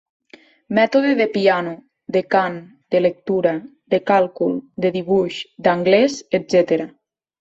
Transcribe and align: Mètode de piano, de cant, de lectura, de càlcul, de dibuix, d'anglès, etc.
Mètode 0.77 1.11
de 1.19 1.27
piano, 1.35 1.73
de 2.15 2.23
cant, 2.35 2.57
de 2.95 3.01
lectura, 3.07 3.51
de 3.95 3.99
càlcul, 4.09 4.57
de 4.87 4.91
dibuix, 4.97 5.39
d'anglès, 5.69 6.17
etc. 6.41 6.87